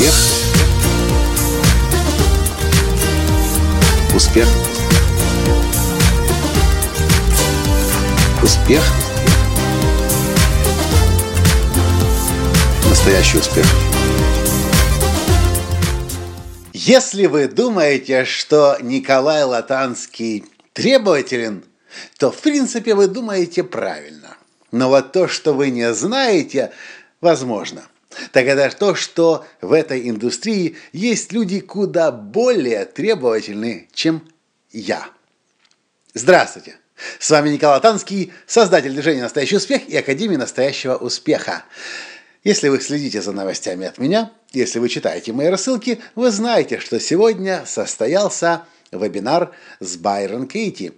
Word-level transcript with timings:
Успех. 0.00 0.14
Успех. 4.14 4.48
Успех. 8.42 8.82
Настоящий 12.88 13.36
успех. 13.36 13.66
Если 16.72 17.26
вы 17.26 17.46
думаете, 17.48 18.24
что 18.24 18.78
Николай 18.80 19.44
Латанский 19.44 20.46
требователен, 20.72 21.62
то 22.16 22.30
в 22.30 22.38
принципе 22.38 22.94
вы 22.94 23.06
думаете 23.06 23.62
правильно. 23.64 24.38
Но 24.72 24.88
вот 24.88 25.12
то, 25.12 25.28
что 25.28 25.52
вы 25.52 25.68
не 25.68 25.92
знаете, 25.92 26.72
возможно. 27.20 27.82
Так 28.32 28.46
это 28.46 28.74
то, 28.76 28.94
что 28.94 29.46
в 29.60 29.72
этой 29.72 30.08
индустрии 30.08 30.76
есть 30.92 31.32
люди 31.32 31.60
куда 31.60 32.10
более 32.10 32.84
требовательные, 32.84 33.88
чем 33.92 34.28
я. 34.72 35.08
Здравствуйте! 36.14 36.76
С 37.18 37.30
вами 37.30 37.50
Николай 37.50 37.80
Танский, 37.80 38.32
создатель 38.46 38.92
движения 38.92 39.22
«Настоящий 39.22 39.56
успех» 39.56 39.88
и 39.88 39.96
Академии 39.96 40.36
настоящего 40.36 40.96
успеха. 40.96 41.64
Если 42.44 42.68
вы 42.68 42.80
следите 42.80 43.22
за 43.22 43.32
новостями 43.32 43.86
от 43.86 43.98
меня, 43.98 44.32
если 44.52 44.78
вы 44.78 44.88
читаете 44.88 45.32
мои 45.32 45.48
рассылки, 45.48 46.00
вы 46.14 46.30
знаете, 46.30 46.78
что 46.78 46.98
сегодня 47.00 47.64
состоялся 47.64 48.64
вебинар 48.92 49.52
с 49.78 49.96
Байрон 49.96 50.46
Кейти 50.46 50.92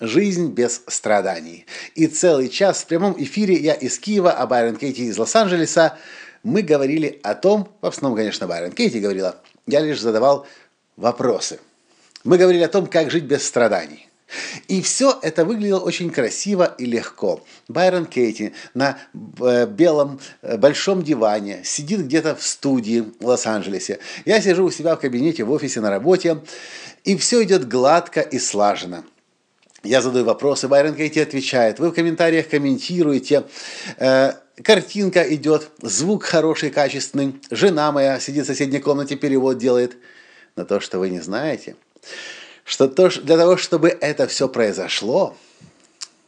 «Жизнь 0.00 0.50
без 0.52 0.82
страданий». 0.86 1.66
И 1.94 2.06
целый 2.06 2.48
час 2.48 2.82
в 2.82 2.86
прямом 2.86 3.14
эфире 3.18 3.56
я 3.56 3.74
из 3.74 3.98
Киева, 3.98 4.30
а 4.30 4.46
Байрон 4.46 4.76
Кейти 4.76 5.06
из 5.06 5.18
Лос-Анджелеса 5.18 5.96
мы 6.48 6.62
говорили 6.62 7.20
о 7.22 7.34
том, 7.34 7.68
в 7.80 7.86
основном, 7.86 8.16
конечно, 8.16 8.46
Байрон 8.46 8.72
Кейти 8.72 9.00
говорила, 9.00 9.36
я 9.66 9.80
лишь 9.80 10.00
задавал 10.00 10.46
вопросы. 10.96 11.60
Мы 12.24 12.38
говорили 12.38 12.62
о 12.62 12.68
том, 12.68 12.86
как 12.86 13.10
жить 13.10 13.24
без 13.24 13.46
страданий. 13.46 14.08
И 14.66 14.82
все 14.82 15.18
это 15.22 15.44
выглядело 15.44 15.80
очень 15.80 16.10
красиво 16.10 16.74
и 16.78 16.84
легко. 16.84 17.42
Байрон 17.68 18.04
Кейти 18.04 18.52
на 18.74 18.98
э, 19.40 19.66
белом 19.66 20.20
э, 20.42 20.58
большом 20.58 21.02
диване 21.02 21.62
сидит 21.64 22.00
где-то 22.00 22.34
в 22.34 22.42
студии 22.42 23.04
в 23.20 23.26
Лос-Анджелесе. 23.26 24.00
Я 24.26 24.40
сижу 24.42 24.64
у 24.64 24.70
себя 24.70 24.96
в 24.96 25.00
кабинете, 25.00 25.44
в 25.44 25.50
офисе, 25.50 25.80
на 25.80 25.90
работе, 25.90 26.42
и 27.04 27.16
все 27.16 27.42
идет 27.42 27.68
гладко 27.68 28.20
и 28.20 28.38
слаженно. 28.38 29.04
Я 29.82 30.02
задаю 30.02 30.24
вопросы, 30.24 30.68
Байрон 30.68 30.94
Кейти 30.94 31.20
отвечает, 31.20 31.78
вы 31.78 31.90
в 31.90 31.94
комментариях 31.94 32.48
комментируете, 32.48 33.44
э, 33.98 34.32
картинка 34.62 35.22
идет, 35.34 35.70
звук 35.82 36.24
хороший, 36.24 36.70
качественный, 36.70 37.40
жена 37.50 37.92
моя 37.92 38.20
сидит 38.20 38.44
в 38.44 38.46
соседней 38.46 38.80
комнате, 38.80 39.16
перевод 39.16 39.58
делает. 39.58 39.96
Но 40.56 40.64
то, 40.64 40.80
что 40.80 40.98
вы 40.98 41.10
не 41.10 41.20
знаете– 41.20 41.76
что 42.68 42.86
то, 42.86 43.08
для 43.08 43.38
того, 43.38 43.56
чтобы 43.56 43.88
это 43.88 44.26
все 44.26 44.46
произошло, 44.46 45.34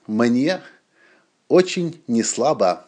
мне 0.06 0.62
очень 1.48 2.03
неслабо 2.06 2.87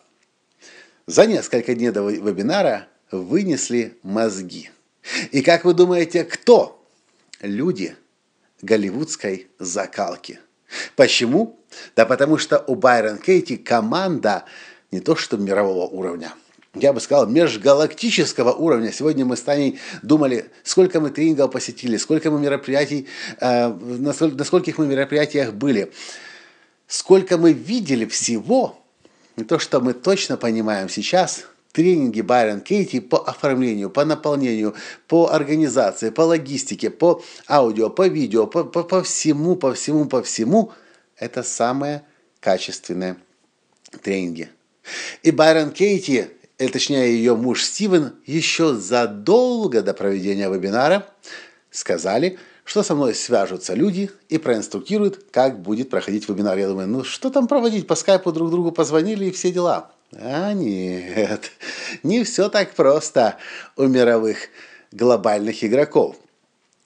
за 1.06 1.26
несколько 1.26 1.74
дней 1.74 1.90
до 1.90 2.08
вебинара 2.08 2.88
вынесли 3.10 3.98
мозги. 4.02 4.70
И 5.32 5.42
как 5.42 5.66
вы 5.66 5.74
думаете, 5.74 6.24
кто? 6.24 6.82
Люди 7.42 7.94
голливудской 8.62 9.48
закалки. 9.58 10.40
Почему? 10.96 11.60
Да 11.94 12.06
потому 12.06 12.38
что 12.38 12.58
у 12.66 12.74
Байрон 12.74 13.18
Кейти 13.18 13.58
команда 13.58 14.46
не 14.92 15.00
то 15.00 15.16
что 15.16 15.36
мирового 15.36 15.88
уровня– 15.88 16.32
я 16.74 16.92
бы 16.92 17.00
сказал, 17.00 17.26
межгалактического 17.26 18.52
уровня. 18.52 18.92
Сегодня 18.92 19.24
мы 19.24 19.36
с 19.36 19.42
Таней 19.42 19.78
думали, 20.02 20.50
сколько 20.62 21.00
мы 21.00 21.10
тренингов 21.10 21.50
посетили, 21.50 21.98
сколько 21.98 22.30
мы 22.30 22.40
мероприятий, 22.40 23.08
э, 23.40 23.68
на, 23.68 24.12
сколь, 24.12 24.34
на 24.34 24.44
скольких 24.44 24.78
мы 24.78 24.86
мероприятиях 24.86 25.52
были, 25.52 25.92
сколько 26.86 27.36
мы 27.36 27.52
видели 27.52 28.06
всего, 28.06 28.78
и 29.36 29.44
то, 29.44 29.58
что 29.58 29.80
мы 29.80 29.92
точно 29.92 30.38
понимаем 30.38 30.88
сейчас, 30.88 31.44
тренинги 31.72 32.22
Байрон 32.22 32.60
Кейти 32.60 33.00
по 33.00 33.18
оформлению, 33.18 33.90
по 33.90 34.06
наполнению, 34.06 34.74
по 35.08 35.28
организации, 35.28 36.08
по 36.08 36.22
логистике, 36.22 36.88
по 36.88 37.22
аудио, 37.48 37.90
по 37.90 38.06
видео, 38.06 38.46
по, 38.46 38.64
по, 38.64 38.82
по 38.82 39.02
всему, 39.02 39.56
по 39.56 39.74
всему, 39.74 40.06
по 40.06 40.22
всему, 40.22 40.72
это 41.16 41.42
самые 41.42 42.02
качественные 42.40 43.16
тренинги. 44.02 44.48
И 45.22 45.30
Байрон 45.30 45.70
Кейти 45.70 46.28
или 46.62 46.70
точнее 46.70 47.12
ее 47.12 47.34
муж 47.34 47.64
Стивен, 47.64 48.14
еще 48.24 48.74
задолго 48.74 49.82
до 49.82 49.94
проведения 49.94 50.48
вебинара 50.48 51.06
сказали, 51.70 52.38
что 52.64 52.82
со 52.82 52.94
мной 52.94 53.14
свяжутся 53.14 53.74
люди 53.74 54.10
и 54.28 54.38
проинструктируют, 54.38 55.26
как 55.32 55.60
будет 55.60 55.90
проходить 55.90 56.28
вебинар. 56.28 56.56
Я 56.58 56.68
думаю, 56.68 56.86
ну 56.86 57.02
что 57.02 57.30
там 57.30 57.48
проводить, 57.48 57.86
по 57.86 57.96
скайпу 57.96 58.30
друг 58.30 58.50
другу 58.50 58.70
позвонили 58.70 59.26
и 59.26 59.30
все 59.32 59.50
дела. 59.50 59.90
А 60.12 60.52
нет, 60.52 61.50
не 62.02 62.22
все 62.22 62.48
так 62.48 62.74
просто 62.74 63.38
у 63.76 63.84
мировых 63.86 64.48
глобальных 64.92 65.64
игроков. 65.64 66.16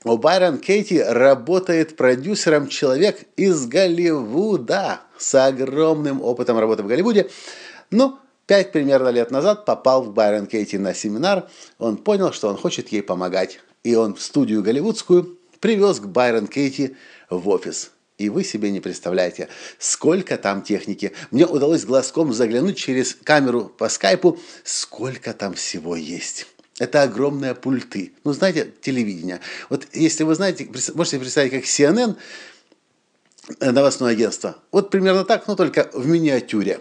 У 0.04 0.16
Байрон 0.16 0.58
Кейти 0.58 1.02
работает 1.02 1.96
продюсером 1.96 2.68
человек 2.68 3.24
из 3.36 3.66
Голливуда 3.66 5.00
с 5.18 5.34
огромным 5.34 6.22
опытом 6.22 6.58
работы 6.58 6.84
в 6.84 6.86
Голливуде. 6.86 7.28
Ну, 7.90 8.18
Пять 8.46 8.70
примерно 8.70 9.08
лет 9.08 9.32
назад 9.32 9.64
попал 9.64 10.04
в 10.04 10.12
Байрон 10.12 10.46
Кейти 10.46 10.78
на 10.78 10.94
семинар. 10.94 11.48
Он 11.78 11.96
понял, 11.96 12.32
что 12.32 12.48
он 12.48 12.56
хочет 12.56 12.88
ей 12.90 13.02
помогать. 13.02 13.58
И 13.82 13.96
он 13.96 14.14
в 14.14 14.22
студию 14.22 14.62
голливудскую 14.62 15.36
привез 15.58 15.98
к 15.98 16.06
Байрон 16.06 16.46
Кейти 16.46 16.96
в 17.28 17.48
офис. 17.48 17.90
И 18.18 18.28
вы 18.28 18.44
себе 18.44 18.70
не 18.70 18.80
представляете, 18.80 19.48
сколько 19.78 20.38
там 20.38 20.62
техники. 20.62 21.12
Мне 21.32 21.44
удалось 21.44 21.84
глазком 21.84 22.32
заглянуть 22.32 22.78
через 22.78 23.14
камеру 23.14 23.64
по 23.64 23.88
скайпу, 23.88 24.38
сколько 24.62 25.32
там 25.32 25.54
всего 25.54 25.96
есть. 25.96 26.46
Это 26.78 27.02
огромные 27.02 27.54
пульты. 27.54 28.12
Ну, 28.22 28.32
знаете, 28.32 28.72
телевидение. 28.80 29.40
Вот 29.70 29.88
если 29.92 30.22
вы 30.22 30.34
знаете, 30.36 30.68
можете 30.94 31.18
представить, 31.18 31.50
как 31.50 31.64
CNN, 31.64 32.16
э, 33.58 33.70
новостное 33.70 34.12
агентство. 34.12 34.56
Вот 34.70 34.90
примерно 34.90 35.24
так, 35.24 35.48
но 35.48 35.56
только 35.56 35.90
в 35.92 36.06
миниатюре 36.06 36.80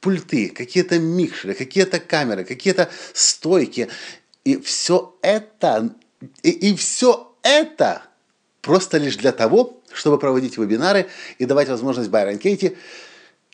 пульты, 0.00 0.48
какие-то 0.48 0.98
микшеры, 0.98 1.54
какие-то 1.54 2.00
камеры, 2.00 2.44
какие-то 2.44 2.90
стойки. 3.14 3.88
И 4.44 4.56
все 4.60 5.14
это, 5.22 5.94
и, 6.42 6.50
и 6.50 6.76
все 6.76 7.32
это 7.42 8.02
просто 8.60 8.98
лишь 8.98 9.16
для 9.16 9.32
того, 9.32 9.80
чтобы 9.92 10.18
проводить 10.18 10.58
вебинары 10.58 11.08
и 11.38 11.44
давать 11.44 11.68
возможность 11.68 12.10
Байрон 12.10 12.38
Кейти 12.38 12.76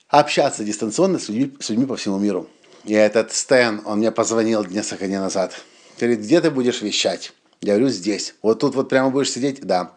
общаться 0.09 0.65
дистанционно 0.65 1.19
с 1.19 1.29
людьми, 1.29 1.57
с 1.61 1.69
людьми 1.69 1.87
по 1.87 1.97
всему 1.97 2.19
миру. 2.19 2.49
И 2.85 2.95
этот 2.95 3.35
Стэн, 3.35 3.83
он 3.85 3.99
мне 3.99 4.11
позвонил 4.11 4.65
несколько 4.65 5.07
дней 5.07 5.19
назад. 5.19 5.61
Говорит, 5.99 6.21
где 6.21 6.41
ты 6.41 6.51
будешь 6.51 6.81
вещать? 6.81 7.33
Я 7.61 7.75
говорю, 7.75 7.91
здесь. 7.91 8.35
Вот 8.41 8.61
тут 8.61 8.75
вот 8.75 8.89
прямо 8.89 9.11
будешь 9.11 9.31
сидеть? 9.31 9.61
Да. 9.63 9.97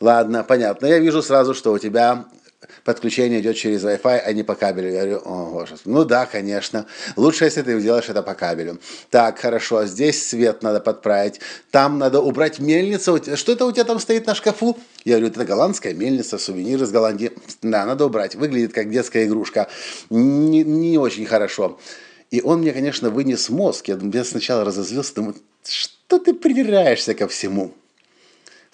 Ладно, 0.00 0.44
понятно. 0.44 0.86
Я 0.86 0.98
вижу 0.98 1.22
сразу, 1.22 1.54
что 1.54 1.72
у 1.72 1.78
тебя 1.78 2.26
подключение 2.84 3.40
идет 3.40 3.56
через 3.56 3.84
Wi-Fi, 3.84 4.18
а 4.18 4.32
не 4.32 4.42
по 4.42 4.54
кабелю. 4.54 4.90
Я 4.90 5.02
говорю, 5.02 5.22
о, 5.24 5.50
боже. 5.50 5.76
Ну 5.84 6.04
да, 6.04 6.26
конечно. 6.26 6.86
Лучше, 7.16 7.44
если 7.44 7.62
ты 7.62 7.80
делаешь 7.80 8.08
это 8.08 8.22
по 8.22 8.34
кабелю. 8.34 8.78
Так, 9.10 9.38
хорошо, 9.38 9.86
здесь 9.86 10.26
свет 10.26 10.62
надо 10.62 10.80
подправить. 10.80 11.40
Там 11.70 11.98
надо 11.98 12.20
убрать 12.20 12.58
мельницу. 12.58 13.20
Что 13.36 13.52
это 13.52 13.64
у 13.64 13.72
тебя 13.72 13.84
там 13.84 14.00
стоит 14.00 14.26
на 14.26 14.34
шкафу? 14.34 14.76
Я 15.04 15.16
говорю, 15.16 15.28
это 15.28 15.44
голландская 15.44 15.94
мельница, 15.94 16.38
сувенир 16.38 16.82
из 16.82 16.90
Голландии. 16.90 17.32
Да, 17.62 17.84
надо 17.84 18.06
убрать. 18.06 18.34
Выглядит 18.34 18.72
как 18.72 18.90
детская 18.90 19.26
игрушка. 19.26 19.68
Не, 20.10 20.64
не 20.64 20.98
очень 20.98 21.26
хорошо. 21.26 21.78
И 22.30 22.42
он 22.42 22.60
мне, 22.60 22.72
конечно, 22.72 23.10
вынес 23.10 23.48
мозг. 23.48 23.88
Я, 23.88 23.98
я 24.12 24.24
сначала 24.24 24.64
разозлился, 24.64 25.14
думаю, 25.14 25.36
что 25.64 26.18
ты 26.18 26.34
придираешься 26.34 27.14
ко 27.14 27.28
всему? 27.28 27.72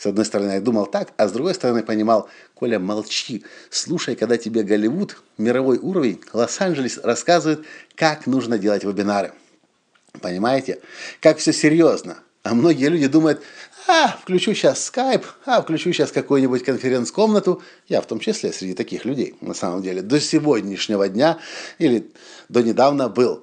С 0.04 0.06
одной 0.06 0.26
стороны, 0.26 0.50
я 0.50 0.60
думал 0.60 0.84
так, 0.84 1.14
а 1.16 1.26
с 1.26 1.32
другой 1.32 1.54
стороны, 1.54 1.82
понимал, 1.82 2.28
Коля, 2.52 2.78
молчи, 2.78 3.42
слушай, 3.70 4.16
когда 4.16 4.36
тебе 4.36 4.62
Голливуд, 4.62 5.16
мировой 5.38 5.78
уровень, 5.78 6.20
Лос-Анджелес 6.34 7.00
рассказывает, 7.02 7.64
как 7.94 8.26
нужно 8.26 8.58
делать 8.58 8.84
вебинары. 8.84 9.32
Понимаете? 10.20 10.80
Как 11.22 11.38
все 11.38 11.54
серьезно. 11.54 12.18
А 12.42 12.52
многие 12.52 12.90
люди 12.90 13.06
думают, 13.06 13.40
а, 13.88 14.08
включу 14.08 14.52
сейчас 14.52 14.84
скайп, 14.84 15.24
а, 15.46 15.62
включу 15.62 15.90
сейчас 15.90 16.12
какую-нибудь 16.12 16.64
конференц-комнату. 16.64 17.62
Я 17.88 18.02
в 18.02 18.06
том 18.06 18.20
числе 18.20 18.52
среди 18.52 18.74
таких 18.74 19.06
людей, 19.06 19.36
на 19.40 19.54
самом 19.54 19.80
деле, 19.80 20.02
до 20.02 20.20
сегодняшнего 20.20 21.08
дня 21.08 21.38
или 21.78 22.12
до 22.50 22.62
недавно 22.62 23.08
был. 23.08 23.42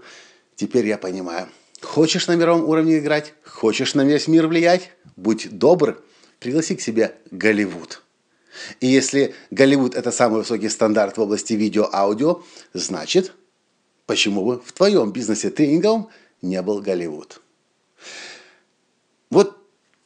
Теперь 0.56 0.86
я 0.86 1.00
понимаю. 1.00 1.50
Хочешь 1.82 2.28
на 2.28 2.36
мировом 2.36 2.70
уровне 2.70 3.00
играть? 3.00 3.34
Хочешь 3.44 3.96
на 3.96 4.04
весь 4.04 4.28
мир 4.28 4.46
влиять? 4.46 4.92
Будь 5.16 5.50
добр, 5.50 6.04
пригласи 6.42 6.76
к 6.76 6.82
себе 6.82 7.16
Голливуд. 7.30 8.02
И 8.82 8.88
если 8.88 9.34
Голливуд– 9.52 9.96
это 9.96 10.12
самый 10.12 10.40
высокий 10.40 10.68
стандарт 10.68 11.18
в 11.18 11.22
области 11.22 11.54
видео-аудио, 11.54 12.44
значит, 12.74 13.32
почему 14.08 14.44
бы 14.44 14.60
в 14.60 14.74
твоем 14.74 15.14
бизнесе 15.14 15.52
тренинговом 15.52 16.10
не 16.42 16.62
был 16.62 16.82
Голливуд? 16.82 17.42
Вот 19.30 19.56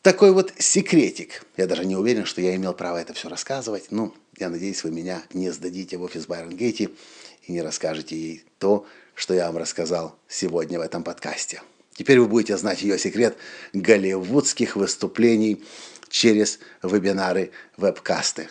такой 0.04 0.32
вот 0.32 0.54
секретик. 0.60 1.44
Я 1.58 1.66
даже 1.66 1.86
не 1.86 1.96
уверен, 1.96 2.26
что 2.26 2.42
я 2.42 2.56
имел 2.56 2.74
право 2.74 2.98
это 2.98 3.14
все 3.14 3.30
рассказывать. 3.30 3.88
Ну, 3.90 4.14
я 4.38 4.50
надеюсь, 4.50 4.84
вы 4.84 4.92
меня 4.92 5.24
не 5.34 5.50
сдадите 5.50 5.98
в 5.98 6.04
офис 6.04 6.28
Байрон 6.28 6.56
Гейти 6.56 6.90
и 7.48 7.52
не 7.54 7.62
расскажете 7.62 8.16
ей 8.16 8.44
то, 8.60 8.86
что 9.16 9.34
я 9.34 9.48
вам 9.48 9.58
рассказал 9.58 10.20
сегодня 10.28 10.78
в 10.78 10.82
этом 10.82 11.04
подкасте. 11.04 11.62
Теперь 11.96 12.20
вы 12.20 12.28
будете 12.28 12.58
знать 12.58 12.82
ее 12.82 13.00
секрет 13.00 13.38
голливудских 13.72 14.76
выступлений 14.76 15.64
через 16.10 16.60
вебинары, 16.84 17.52
вебкасты. 17.78 18.50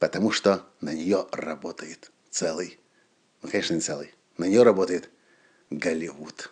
Потому 0.00 0.32
что 0.32 0.66
на 0.80 0.92
нее 0.92 1.26
работает 1.30 2.10
целый, 2.30 2.78
ну, 3.42 3.48
конечно, 3.48 3.74
не 3.74 3.80
целый, 3.80 4.12
на 4.36 4.46
нее 4.46 4.62
работает 4.62 5.10
Голливуд. 5.70 6.50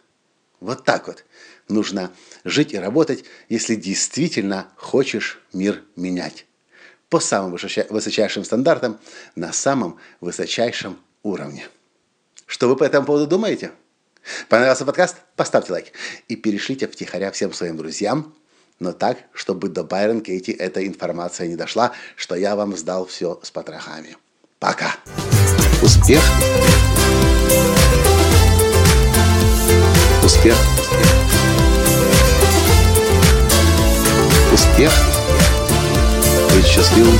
Вот 0.60 0.84
так 0.84 1.08
вот 1.08 1.24
нужно 1.68 2.12
жить 2.44 2.72
и 2.72 2.78
работать, 2.78 3.24
если 3.48 3.74
действительно 3.74 4.70
хочешь 4.76 5.40
мир 5.52 5.82
менять. 5.96 6.46
По 7.08 7.20
самым 7.20 7.56
высочайшим 7.90 8.44
стандартам, 8.44 9.00
на 9.34 9.52
самом 9.52 9.98
высочайшем 10.20 11.00
уровне. 11.22 11.68
Что 12.46 12.68
вы 12.68 12.76
по 12.76 12.84
этому 12.84 13.06
поводу 13.06 13.26
думаете? 13.26 13.72
Понравился 14.48 14.84
подкаст? 14.84 15.16
Поставьте 15.36 15.72
лайк. 15.72 15.86
И 16.28 16.36
перешлите 16.36 16.86
втихаря 16.86 17.30
всем 17.30 17.52
своим 17.52 17.76
друзьям, 17.76 18.34
но 18.80 18.92
так, 18.92 19.18
чтобы 19.32 19.68
до 19.68 19.84
Байрон 19.84 20.20
Кейти 20.20 20.52
эта 20.52 20.86
информация 20.86 21.48
не 21.48 21.56
дошла, 21.56 21.92
что 22.16 22.34
я 22.34 22.56
вам 22.56 22.76
сдал 22.76 23.06
все 23.06 23.40
с 23.42 23.50
потрохами. 23.50 24.16
Пока! 24.58 24.96
Успех! 25.82 26.22
Успех! 30.24 30.56
Успех! 34.52 34.92
Быть 36.54 36.66
счастливым, 36.66 37.18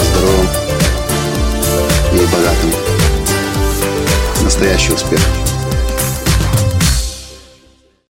здоровым 0.00 0.48
и 2.12 2.26
богатым. 2.26 2.81
Настоящий 4.62 4.92
успех! 4.92 5.61